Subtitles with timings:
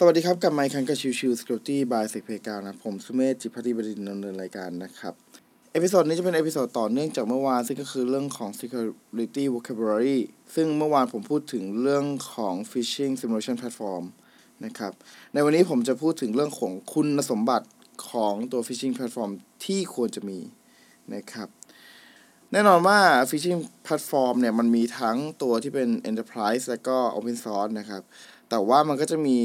[0.00, 5.14] สวัสดีครับ กลับมาพบกันกับ Chill Chill Security by SecPlayground นะ ผมสุเมธจิตภักดีบดินทร์ดำเนินรายการนะครับ
[5.72, 10.18] episode นี้จะเป็น episode ต่อเนื่องจากเมื่อวาน ซึ่งก็คือเรื่องของ security vocabulary
[10.54, 12.04] ซึ่งเมื่อวานผมพูดถึงเรื่อง
[12.34, 14.04] ของ phishing simulation platform
[14.64, 14.92] นะครับ
[15.32, 17.66] ในวันนี้ผมจะพูดถึงเรื่องของคุณสมบัติ
[18.10, 19.30] ของตัว phishing platform
[19.64, 20.38] ที่ควรจะมี
[21.14, 21.48] นะครับ
[22.52, 23.00] แน่นอนว่า
[23.30, 28.02] phishing platform เนี่ยมันมีทั้งตัวที่เป็น enterprise และก็ open source นะครับ
[28.50, 29.38] แต่ว่ามันก็จะมี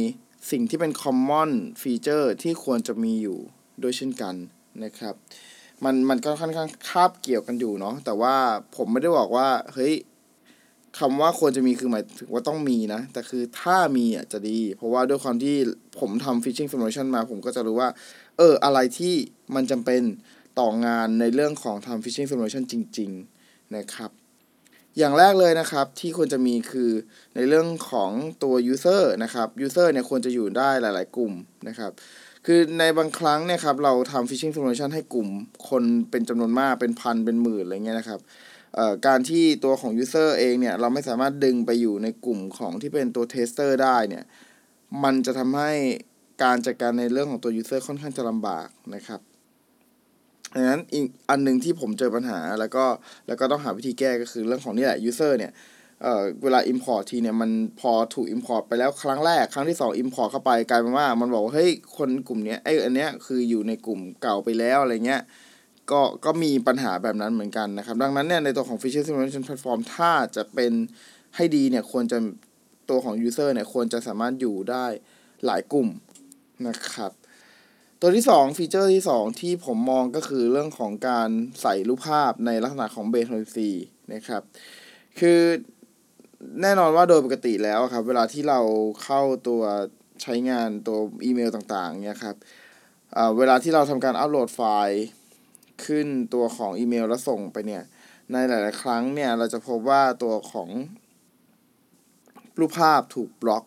[0.49, 3.39] สิ่งที่เป็น common feature ที่ควรจะมีอยู่
[3.81, 4.35] ด้วยเช่นกัน
[4.83, 5.15] นะครับ
[5.83, 8.35] มันมันก็ค่อนข้างคาบเกี่ยวกันอยู่เนาะแต่ว่า
[8.75, 9.93] ผมไม่ได้บอกว่าเฮ้ย
[10.99, 15.55] คำว่าควรจะมีคือหมายถึงว่าต้องมีนะ แต่คือถ้ามีอะจะดี เพราะว่าด้วยความที่
[15.99, 17.89] ผมทำ phishing simulation มา ผมก็จะรู้ว่า
[18.37, 19.13] เออ อะไรที่
[19.55, 20.01] มันจำเป็น
[20.59, 23.11] ต่องานในเรื่องของทำ phishing simulation จริง
[23.43, 24.11] ๆ นะครับ
[24.97, 26.91] อย่างแรกเลยนะครับที่ควรจะมีคือ
[27.35, 28.11] ในเรื่องของ
[28.43, 31.33] ตัว user นะครับ user เนี่ยควรจะอยู่ได้หลาย ๆ กลุ่ม
[31.67, 31.91] นะครับ
[32.45, 35.27] คือในบางครั้งเนี่ยครับเราทำ phishing simulation ให้กลุ่ม
[35.69, 38.19] คนเป็นจำนวนมากเป็นพันเป็นหมื่นอะไรเงี้ยนะครับ
[39.07, 44.23] การที่ตัวของ user เองเนี่ยเราไม่สามารถดึงไปอยู่ในกลุ่มของที่เป็นตัว tester ได้เนี่ย
[45.03, 45.71] มันจะทำให้
[46.43, 49.21] การจัดการในเรื่องของตัว user ค่อนข้างจะลำบากนะครับ
[50.55, 52.85] ดังนั้นอีกอันหนึ่งที่ผมเจอปัญหาแล้วก็
[53.27, 55.51] แล้วก็ต้องหาวิธีแก้ก็คือเรื่องของนี่แหละ user เนี่ย
[56.01, 65.21] เอ่อเวลา import ทีเนี่ยมันพอถูก import ไปแล้วครั้งแรกครั้งที่สอง import เข้าไปกลายเป็นว่ามันบอกว่าเฮ้ยคนกลุ่มเนี้ยไอ้อันเนี้ยคืออยู่ในกลุ่มเก่าไปแล้วอะไรเงี้ย
[65.91, 70.73] ก็ก็มีปัญหาแบบนั้นเหมือนกันนะครับ ดังนั้นเนี่ยในตัวของ Phishing Simulation Platform ถ้าจะเป็น
[71.35, 72.17] ให้ดีเนี่ยควรจะ
[72.89, 74.85] ตัวของ user เนี่ยควรจะสามารถอยู่ได้
[75.45, 75.87] หลายกลุ่ม
[76.67, 77.11] นะครับ
[78.03, 81.29] ตัวที่ 2 ฟีเจอร์ที่ 2 ที่ผมมองก็คือเรื่องของการ
[81.61, 83.57] ใส่รูปภาพในลักษณะของ b a s e c
[84.13, 84.41] นะครับ
[85.19, 85.39] คือ
[86.61, 88.59] แน่นอนว่าโดยปกติแล้วครับ เวลาที่เรา
[89.03, 89.61] เข้าตัว
[90.21, 92.35] ใช้งานตัวอีเมลต่างๆเนี่ยครับ
[93.37, 95.03] เวลาที่เราทำการอัปโหลดไฟล์
[95.85, 97.83] ขึ้นตัวของอีเมลแล้วส่งไปเนี่ย
[98.31, 100.69] ในหลาย ๆ ครั้งเนี่ย เราจะพบว่าตัวของ
[102.59, 103.63] รูปภาพถูกบล็อก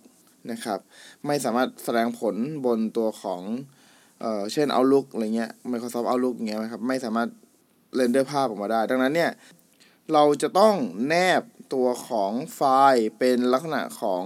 [0.50, 0.80] นะครับ
[1.26, 2.34] ไม่สามารถแสดงผล
[2.66, 3.42] บนตัวของ
[4.20, 7.28] เอ่อเช่น Outlook อะไรเงี้ย Microsoft Outlook อย่างเงี้ยนะครับไม่สามารถ
[7.94, 9.30] เรนเดอร์ภาพออกมาได้ ดังนั้นเนี่ย
[10.12, 10.74] เราจะต้อง
[11.08, 11.42] แนบ
[11.74, 12.60] ตัวของไฟ
[12.92, 14.22] ล์เป็นลักษณะของ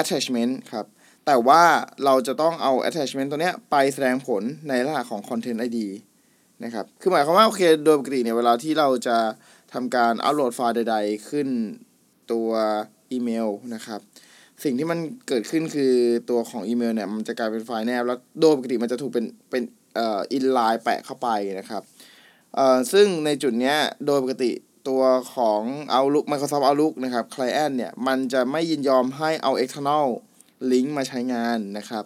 [0.00, 0.86] attachment ครับ
[1.26, 1.62] แต่ว่า
[2.04, 5.78] เราจะต้องเอา attachment ตัวเนี้ยไปแสดงผลในลักษณะของ content ID
[6.64, 9.18] นะครับ คือหมายความว่าโอเคโดยปกติเนี่ยเวลาที่เราจะ
[9.72, 11.48] ทำการอัปโหลดไฟล์ใด ๆ ขึ้น
[12.32, 12.50] ตัว
[13.10, 14.00] อีเมลนะครับ
[14.64, 15.94] สิ่งที่มันเกิดขึ้นคือ
[16.30, 19.62] ตัวของอีเมลเนี่ยมันจะกลายเป็นไฟล์แนบ แล้วโดยปกติมันจะถูกเป็นเป็น
[19.94, 21.28] เอ่อ inline แปะเข้าไป
[21.60, 21.82] นะครับ
[22.54, 24.50] เอ่อซึ่งในจุดเนี้ยโดยปกติ
[24.88, 25.02] ตัว
[25.34, 25.62] ของ
[25.94, 30.04] Outlook Microsoft Outlook นะครับ Client เนี่ยมันจะไม่ยินยอมให้เอา external
[30.70, 32.04] link มาใช้งานนะครับ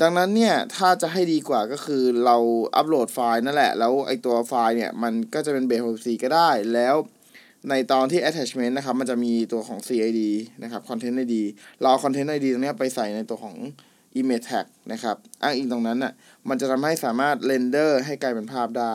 [0.00, 2.36] ดังนั้นเนี่ยถ้าจะให้ดีกว่าก็คือเรา
[2.76, 6.94] อัปโหลดไฟล์นั่นแหละ แล้วไอตัวไฟล์เนี่ยมันก็จะเป็น base 64ก็ได้แล้ว
[7.70, 10.20] ในตอนที่ attachment นะครับ มันจะมีตัวของ CID
[10.62, 11.34] นะครับ content ID
[11.80, 13.56] เราเอา content ID ตรงนี้ไปใส่ในตัวของ
[14.20, 16.12] image tag นะครับ อ้างอิงตรงนั้นน่ะ
[16.48, 18.94] มันจะทำให้สามารถ render ให้กลายเป็นภาพได้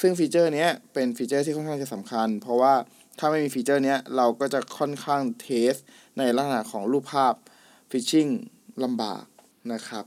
[0.00, 2.74] ซึ่ง feature นี้เป็น feature ที่ค่อนข้างจะสำคัญ เพราะว่า
[3.18, 5.74] ถ้าไม่มี feature นี้เราก็จะค่อนข้าง test
[6.18, 7.34] ในลักษณะของรูปภาพ
[7.90, 8.26] phishing
[8.84, 9.24] ลำบาก
[9.72, 10.04] นะครับ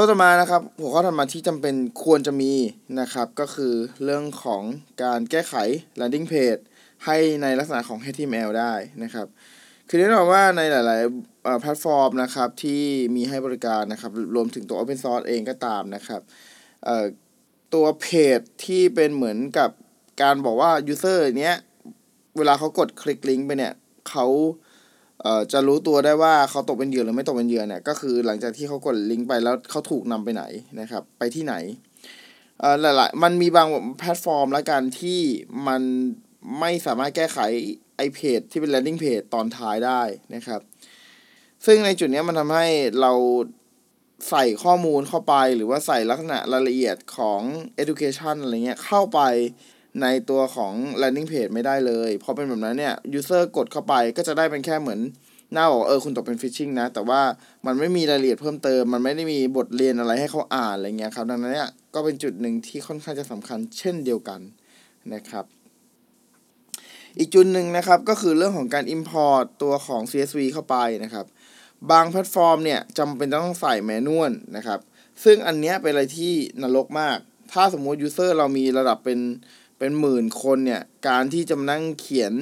[0.00, 2.52] ตัวต่อมานะครับหัวข้อถัดมาที่จำเป็นควรจะมี
[3.00, 4.62] นะครับ ก็คือเรื่องของ
[5.02, 5.54] การแก้ไข
[6.00, 6.60] landing page
[7.04, 9.26] ให้ในลักษณะของ HTML ได้นะครับ
[9.88, 12.82] คือแน่นอนว่าในหลาย ๆ แพลตฟอร์มนะครับที่
[13.16, 16.20] มีให้บริการนะครับ รวมถึงตัว Open Source เองก็ตามนะครับ
[17.74, 18.06] ตัวเพ
[18.38, 19.70] จที่เป็นเหมือนกับ
[20.22, 21.56] การบอกว่า User เนี้ย
[22.38, 23.74] เวลาเขากดคลิกลิงก์ไปเนี่ย
[24.08, 24.26] เขา
[25.52, 30.44] จะรู้ตัวได้ว่าเขาตกเป็นเหยื่อหรือไม่ตกเป็นเหยื่อเนี่ยก็คือหลังจากที่เขากดลิงก์ไปแล้วเขาถูกนำไปไหน
[30.80, 31.54] นะครับ ไปที่ไหน
[32.60, 33.68] เอ่อหลายๆมันมีบาง
[33.98, 35.20] แพลตฟอร์มแล้วกันที่
[35.66, 35.82] มัน
[36.60, 37.38] ไม่สามารถแก้ไข
[37.96, 40.02] ไอเพจที่เป็น landing page ตอนท้ายได้
[40.34, 40.60] นะครับ
[41.66, 42.66] ซึ่งในจุดนี้มันทำให้
[43.00, 43.12] เรา
[44.30, 47.40] ใส่ข้อมูลเข้าไปหรือว่าใส่ลักษณะรายละเอียดของ
[47.82, 49.20] education อะไรเงี้ยเข้าไป
[50.02, 55.00] ในตัวของ landing page ไม่ได้เลยพอเป็นแบบนั้นเนี่ย user กดเข้าไปก็จะได้เป็นแค่เหมือน
[55.52, 57.20] หน้าบอกเออคุณตกเป็น phishing นะ แต่ว่า
[57.66, 64.40] มันไม่มีรายละเอียดเพิ่มเติม มันไม่ได้มีบทเรียนอะไรให้เขาอ่านอะไรเงี้ยครับ ดังนั้นเนี่ยก็เป็นจุดหนึ่งที่ค่อนข้างจะสำคัญเช่นเดียวกัน
[65.14, 65.44] นะครับ
[67.18, 71.26] อีกจุดหนึ่งนะครับก็คือเรื่องของการ import ตัวของ CSV เข้าไปนะครับ
[71.90, 74.80] บางแพลตฟอร์มเนี่ยจำเป็นต้องใส่แมนวลนะครับ
[75.24, 76.32] ซึ่งอันเนี้ยเป็นอะไรที่
[76.62, 77.18] นรกมาก
[77.52, 79.18] ถ้าสมมติ user เรามีระดับเป็น
[79.78, 82.34] เป็นหมื่นคนเนี่ย การที่จะนั่งเขียน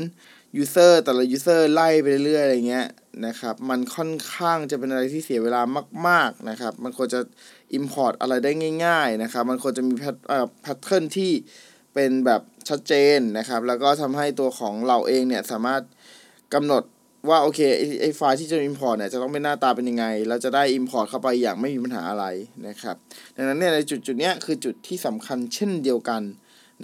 [0.62, 2.86] user แต่ละ user ไล่ไปเรื่อยๆอะไรเงี้ย
[3.26, 5.62] นะครับ มันค่อนข้างจะเป็นอะไรที่เสียเวลา
[6.08, 7.20] มาก ๆนะครับ มันควรจะ
[7.78, 8.50] Import อะไรได้
[8.84, 11.32] ง่าย ๆ นะครับ มันควรจะมีแพทเอ่อพทเทิร์นที่
[11.94, 15.82] เป็นแบบชัดเจนนะครับ แล้วก็ทำให้ตัวของเราเองเนี่ย สามารถ
[16.54, 16.82] กำหนด
[17.28, 17.60] ว่าโอเค
[18.02, 22.26] ไอไฟล์ที่จะ import เนี่ยจะต้องเป็นหน้าตาเป็นยังไง เราจะได้ import เข้าไปอย่างไม่มีปัญหาอะไร
[22.68, 22.96] นะครับ
[23.36, 26.22] ดังนั้นเนี่ยในจุดจุดเนี้ยคือจุดที่สำคัญเช่นเดียวกัน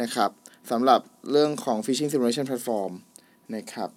[0.02, 0.30] นะครับ
[0.70, 1.00] สำหรับ
[1.30, 2.92] เรื่องของ phishing simulation platform
[3.54, 3.90] นะครับ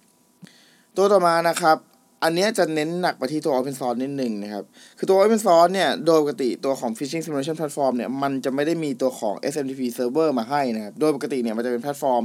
[0.96, 1.76] ตัวต่อมานะครับ
[2.22, 4.64] อันนี้จะเน้นหนักไปที่ตัว open source นิดหนึ่งนะครับ
[4.98, 12.24] คือตัว open source เนี่ย โดยปกติตัวของ phishing simulation platform เนี่ย มันจะไม่ได้มีตัวของ SMTP server มาให้นะครับ โดยปกติเนี่ย มันจะเป็นแพลตฟอร์ม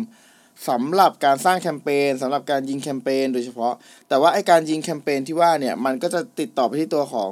[0.69, 3.73] สำหรับการสร้างแคมเปญสำหรับการยิงแคมเปญโดยเฉพาะ
[4.09, 7.29] แต่ว่าไอการยิงแคมเปญที่ว่าเนี่ย มันก็จะติดต่อไปที่ตัวของ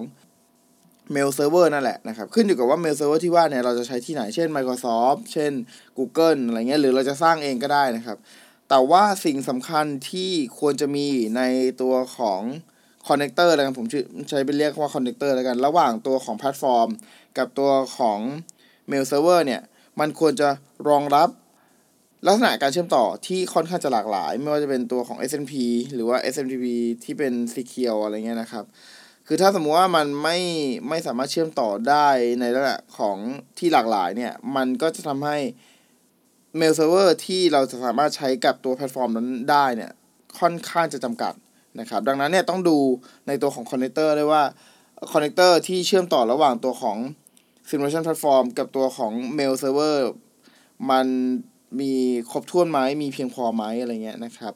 [1.13, 5.51] mail server นั่นแหละนะครับ ขึ้นอยู่กับว่า mail server ที่ว่าเนี่ยเราจะใช้ที่ไหนเช่น Microsoft เช่น
[5.97, 8.17] Google อะไรเงี้ยหรือเราจะสร้างเองก็ได้นะครับ
[8.69, 11.07] แต่ว่าสิ่งสำคัญที่ควรจะมี
[11.37, 11.41] ใน
[11.81, 12.41] ตัวของ
[13.07, 13.87] connector แล้วกันผม
[14.29, 16.89] ใช้เป็นเรียกว่า connector แล้วกัน ระหว่างตัวของแพลตฟอร์ม
[17.37, 18.19] กับตัวของ
[18.87, 19.61] mail server เนี่ย
[19.99, 20.49] มันควรจะ
[20.89, 21.29] รองรับ
[22.27, 25.53] ลักษณะการเชื่อมต่อที่ค่อนข้างจะหลากหลาย ไม่ว่าจะเป็นตัวของ SMTP
[25.93, 26.65] หรือว่า SMTP
[27.03, 28.65] ที่เป็น Secure อะไรเงี้ยนะครับ
[29.31, 30.37] คือถ้าสมมุติว่ามันไม่
[30.89, 32.07] ไม่สามารถเชื่อมต่อได้
[32.39, 33.17] ในลักษณะของ
[33.57, 35.37] ที่หลากหลายเนี่ย มันก็จะทำให้
[36.57, 39.91] mail server ที่เราจะสามารถใช้กับตัวแพลตฟอร์มนั้นได้เนี่ย
[40.39, 41.33] ค่อนข้างจะจำกัด
[41.79, 42.77] นะครับ ดังนั้นเนี่ยต้องดู
[43.27, 44.43] ในตัวของ connector ด้วยว่า
[45.11, 46.97] connector ที่เชื่อมต่อระหว่างตัวของ
[47.69, 49.97] Simulation Platform กับตัวของ Mail Server
[50.89, 51.05] มัน
[51.79, 51.93] มี
[52.31, 54.53] ครบถ้วนไหมมีเพียงพอไหมอะไรเงี้ยนะครับ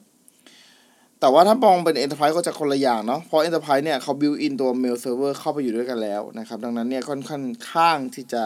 [1.24, 8.42] แต่ว่าถ้ามองเป็น Enterprise ก็จะคนละอย่างเนาะ เพราะ Enterprise เนี่ยเขา build in ตัว Mail Server เข้าไปอยู่ด้วยกันแล้วนะครับ ดังนั้นเนี่ยค่อนข้างข้างที่จะ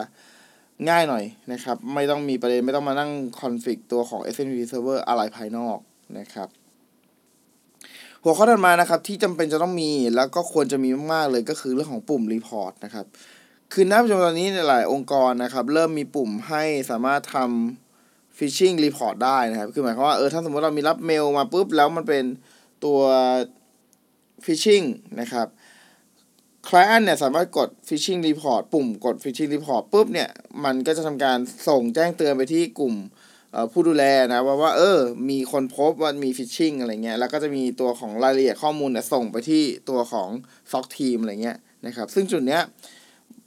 [0.88, 3.10] ง่ายหน่อยนะครับ ไม่ต้องมีประเด็นไม่ต้องมานั่ง
[3.40, 5.78] config ตัวของ SMTP server อะไรภายนอก
[6.18, 6.48] นะครับ
[8.22, 13.06] หัวข้อถัดมานะครับที่จำเป็นจะต้องมีแล้วก็ควรจะมีมากๆเลยก็คือเรื่องของปุ่ม report นะครับ
[13.72, 22.24] คือณปัจจุบันตอนนี้ในหลายองค์กรนะครับ เริ่มมีปุ่มให้สามารถทำ phishing report ได้นะครับ คือหมายความว่าเออถ้าสมมติเรามีรับเมลมาปุ๊บแล้วมันเป็น
[22.84, 23.00] ตัว
[24.44, 24.86] phishing
[25.20, 25.46] นะครับ
[26.68, 30.28] client เนี่ยสามารถกด phishing report ปุ่มกด phishing report ปุ๊บเนี่ย
[30.64, 31.38] มันก็จะทำการ
[31.68, 32.94] ส่งแจ้งเตือนไปที่กลุ่ม
[33.72, 34.98] ผู้ดูแลนะว่าว่าเออ
[35.30, 40.28] มีคนพบว่ามี phishing อะไรเงี้ย แล้วก็จะมีตัวของรายละเอียดข้อมูลเนี่ยส่งไปที่ตัวของ
[40.70, 42.62] SOC team อะไรเงี้ยนะครับ ซึ่งจุดเนี้ย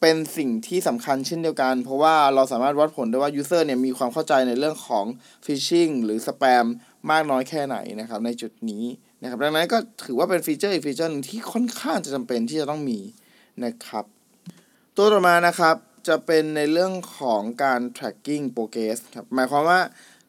[0.01, 5.05] เป็นสิ่งที่สำคัญเช่นเดียวกัน เพราะว่าเราสามารถวัดผลได้ว่า user เนี่ยมีความเข้าใจในเรื่องของ
[5.45, 6.65] phishing หรือสแปม
[7.11, 8.83] มากน้อยแค่ไหนนะครับในจุดนี้
[9.21, 13.00] นะครับดังนั้นก็ถือว่าเป็น feature อีก feature นึงที่ค่อนข้างจะจำเป็นที่จะต้องมี
[13.65, 14.06] นะครับ
[14.97, 15.75] ตัวต่อมานะครับ
[16.07, 19.79] จะเป็นในเรื่องของการ tracking progress ครับหมายความว่า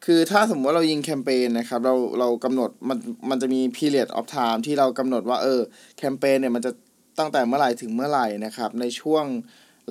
[0.05, 2.99] คือถ้าสมมติว่าเรายิงแคมเปญนะครับเราเรากำหนดมัน
[3.31, 5.61] มันจะมี period of time ที่เรากำหนดว่าเออ
[5.97, 6.71] แคมเปญเนี่ยมันจะ
[7.19, 9.25] ตั้งแต่เมื่อไหร่ถึงเมื่อไหร่นะครับ ในช่วง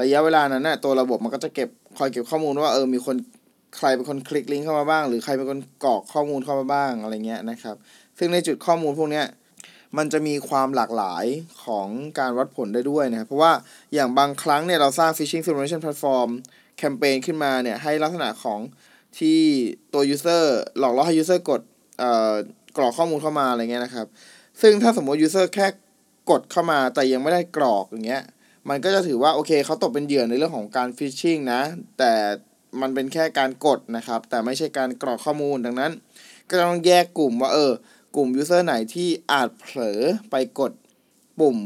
[0.01, 3.15] ระยะเวลานั้นนะ่ะตัวระบบมันก็จะเก็บคอยเก็บข้อมูลว่าเออมีคน
[3.77, 7.75] ใครเป็นคนคลิกลิงก์เข้ามาบ้าง หรือใครเป็นคนกรอกข้อมูลเข้ามาบ้างอะไรเงี้ยนะครับ
[8.17, 9.23] ซึ่งในจุดข้อมูลพวกนี้
[9.97, 11.25] มันจะมีความหลากหลาย
[11.65, 11.87] ของ
[12.19, 13.53] การวัดผลได้ด้วยนะครับ เพราะว่า
[13.93, 16.29] อย่างบางครั้งเนี่ยเราสร้าง phishing simulation platform
[16.77, 18.59] แคมเปญขึ้นมาเนี่ยให้ลักษณะของ
[19.19, 19.39] ที่
[19.94, 20.44] ตัว user
[20.80, 21.61] หลอกล่อให้ user กด
[22.77, 24.07] กรอกข้อมูลเข้ามาอะไรเงี้ยนะครับ
[24.61, 25.68] ซึ่งถ้าสมมติ user แค่
[26.30, 28.23] กดเข้ามาแต่ยังไม่ได้กรอกอย่างเงี้ย
[28.69, 31.61] มันก็จะถือว่าโอเคเขาตกเป็นเหยื่อในเรื่องของการ phishing นะ
[31.97, 32.11] แต่
[32.81, 35.91] มันเป็นแค่การกดนะครับ แต่ไม่ใช่การกรอกข้อมูลดังนั้น
[36.49, 37.71] ก็ต้องแยกกลุ่มว่าเออ
[38.15, 39.99] กลุ่มยูเซอร์ไหนที่อาจเผลอ
[40.31, 40.71] ไปกด
[41.39, 41.57] ปุ่ม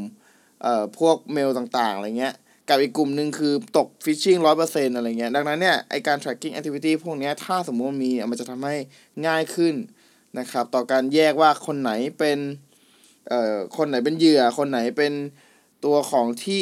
[0.61, 2.35] เอ่อพวกเมลต่างๆอะไรเงี้ย
[2.69, 8.75] กับอีกกลุ่มหนึ่งคือตกฟิชชิงร้อยเปอร์เซ็นต์อะไรเงี้ยดังนั้นเนี่ยไอการ tracking activity พวกนี้ถ้าสมมติมีมันจะทำให้
[9.27, 9.73] ง่ายขึ้น
[10.39, 12.39] นะครับต่อการแยกว่าคนไหนเป็น
[13.29, 15.13] เอ่อคนไหนเป็นเหยื่อ คนไหนเป็น
[15.85, 16.61] ตัวของที่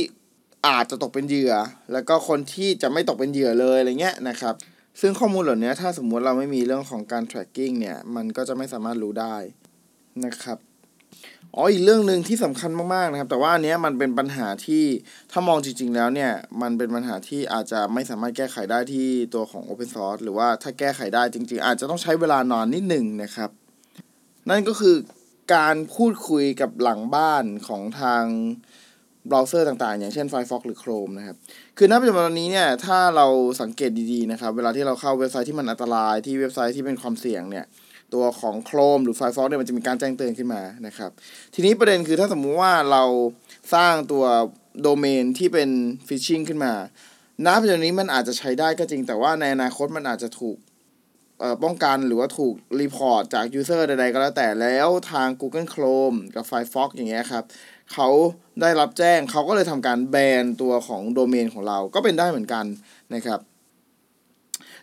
[0.67, 1.53] อาจจะตกเป็นเหยื่อ
[1.93, 4.55] แล้วก็คนที่จะไม่ตกเป็นเหยื่อเลยอะไรเงี้ยนะครับ
[5.01, 9.35] ซึ่งข้อมูลเหล่านี้ถ้าสมมุติเราไม่มีเรื่องของการ tracking เนี่ยมันก็จะไม่สามารถรู้ได้
[10.25, 10.57] นะครับ
[11.55, 14.83] อ๋ออีกเรื่องหนึ่งที่สำคัญมากๆนะครับ แต่ว่าอันนี้มันเป็นปัญหาที่
[15.31, 23.49] ถ้ามองจริง ๆ แล้วเนี่ย มันเป็นปัญหาที่อาจจะไม่สามารถแก้ไขได้ที่ตัวของ Open Source หรือว่าถ้าแก้ไขได้จริง ๆ อาจจะต้องใช้เวลานอนนิดหนึ่งนะครับ
[24.49, 24.95] นั่นก็คือ
[25.55, 28.23] การพูดคุยกับหลังบ้านของทาง
[29.27, 31.37] เบราว์เซอร์ต่างๆ อย่างเช่น Firefox หรือ Chrome นะครับ
[31.77, 33.27] คือณปัจจุบันนี้เนี่ย ถ้าเรา
[33.61, 37.65] สังเกตดีๆนะครับ เวลาที่เราเข้าเว็บไซต์ที่มันอันตรายที่เว็บไซต์ที่เป็นความเสี่ยงเนี่ย
[38.13, 41.11] ตัวของ Chrome หรือ Firefox เนี่ยมันจะมีการแจ้งเตือนขึ้นมานะครับ
[41.53, 43.03] ทีนี้ประเด็นคือถ้าสมมุติว่าเรา
[43.73, 44.25] สร้างตัว
[44.81, 45.69] โดเมนที่เป็น
[46.07, 46.73] phishing ขึ้นมา
[47.45, 50.57] ณปัจจุบันนี้มันอาจจะใช้ได้ก็จริง แต่ว่าในอนาคตมันอาจจะถูก
[51.63, 57.43] ป้องกันหรือว่าถูก report จาก user ใดๆก็แล้วแต่แล้วทาง Google Chrome กับ Firefox อย่างเงี้ยครับ
[57.93, 58.09] เขา
[58.61, 62.65] ได้รับแจ้งเขาก็เลยทำการแบนตัวของโดเมนของเราก็เป็นได้เหมือนกัน
[63.13, 63.39] นะครับ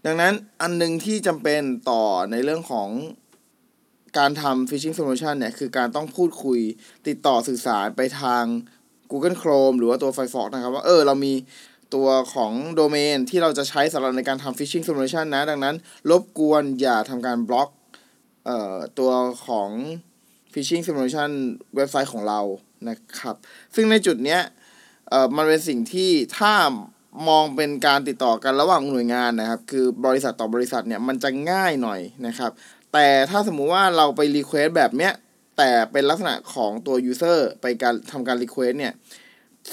[0.07, 2.89] ดังนั้นอันหนึงที่จำเป็นต่อในเรื่องของ
[4.19, 6.61] การทำ phishing solution เนี่ย คือการต้องพูดคุย
[7.09, 8.45] ติดต่อสื่อสารไปทาง
[9.11, 11.35] Google Chrome หรือว่าตัว Firefox นะครับ ว่า เออ เรามี
[11.95, 15.77] ตัวของโดเมนที่เราจะใช้สำหรับในการทำ phishing solution นะ ดังนั้น
[16.11, 17.69] รบกวนอย่าทำการบล็อก
[18.47, 19.11] เอ่อตัว
[19.47, 19.71] ของ
[20.53, 21.31] phishing solution
[21.77, 22.41] เว็บไซต์ของเรา
[22.89, 23.37] นะครับ
[23.75, 24.41] ซึ่งในจุดเนี้ย
[25.11, 26.53] เอ่อมันเป็นสิ่งที่ถ้า
[27.29, 32.51] มองเป็นการติดต่อกันระหว่างหน่วยงานนะครับ คือบริษัทต่อบริษัทเนี่ยมันจะง่ายหน่อยนะครับ
[32.93, 35.13] แต่ถ้าสมมุติว่าเราไป request แบบเนี้ย
[35.59, 38.93] แต่เป็นลักษณะของตัว user ไปการทำการ request เนี่ย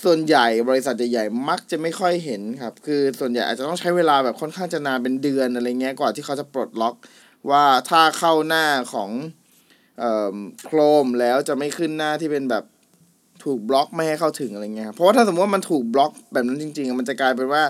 [0.04, 6.96] ส่วนใหญ่บริษัทใหญ่ๆมักจะไม่ค่อยเห็นครับ คือส่วนใหญ่อาจจะต้องใช้เวลาแบบค่อนข้างจะนานเป็นเดือนอะไรเงี้ยกว่าที่เขาจะปลดล็อก
[7.50, 9.10] ว่าถ้าเข้าหน้าของ
[10.00, 12.64] เอ่อ Chrome แล้วจะไม่ขึ้นหน้าที่เป็นแบบ
[13.44, 17.64] ถูกบล็อกไม่ให้เข้าถึงอะไรเงี้ยครับเพราะว่าถ้าสมมติว่ามันถูกบล็อกแบบนั้นจริง ๆ มันจะกลายเป็นว่า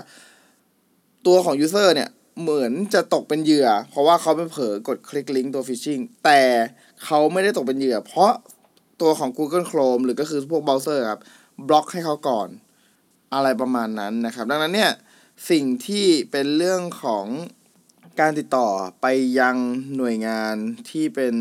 [1.26, 2.08] ตัวของ user เนี่ย
[2.42, 6.40] เหมือนจะตกเป็นเหยื่อ เพราะว่าเขาไปเผลอกดคลิกลิงก์ตัว phishing แต่
[7.04, 8.32] เขาไม่ได้ตกเป็นเหยื่อ เพราะ
[9.00, 11.20] ตัวของ Google Chrome หรือก็คือพวกเบราว์เซอร์ครับ
[11.68, 12.48] บล็อกให้เขาก่อน
[13.34, 14.92] อะไรประมาณนั้นนะครับ ดังนั้นเนี่ย
[15.50, 17.26] สิ่งที่เป็นเรื่องของ
[18.20, 18.68] การติดต่อ
[19.00, 19.06] ไป
[19.38, 19.56] ยัง
[19.96, 20.54] หน่วยงาน
[20.90, 21.34] ที่เป็น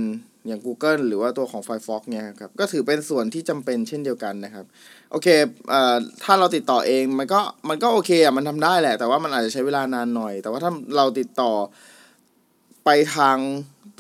[0.48, 4.66] อย่าง Google หรือว่าตัวของ Firefox เนี่ยครับก็ถือเป็นส่วนที่จำเป็นเช่นเดียวกันนะครับ
[5.12, 5.28] โอเค
[5.70, 7.40] เอ่อถ้าเราติดต่อเองมันก็
[7.70, 11.52] มันก็โอเคอะมันทำได้แหละ แต่ว่ามันอาจจะใช้เวลานานหน่อย แต่ว่าถ้าเราติดต่อ
[12.86, 13.38] ไปทาง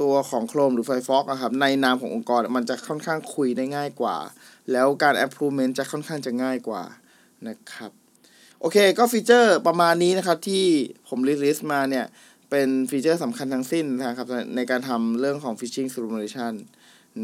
[0.01, 4.17] ตัวของ Chrome หรือ Firefox อะครับในนามขององค์กรมันจะค่อนข้างคุยได้ง่ายกว่า
[4.71, 6.83] แล้วการ approval จะค่อนข้างจะง่ายกว่า
[7.47, 7.91] นะครับ
[8.61, 10.65] โอเคก็ feature ประมาณนี้นะครับที่
[11.07, 12.05] ผม list มาเนี่ย
[12.49, 16.53] เป็น feature สำคัญทั้งสิ้นนะครับในการทำเรื่องของ phishing simulation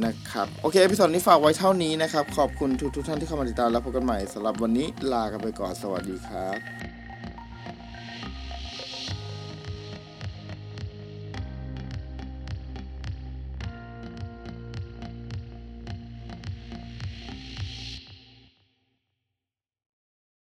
[0.06, 6.93] นะครับ โอเค episode นี้ฝากไว้เท่านี้นะครับ ขอบคุณทุกทุกท่านที่เข้ามาติดตามแล้วพบกันใหม่สำหรับวันนี้ลากันไปก่อน สวัสดีครับ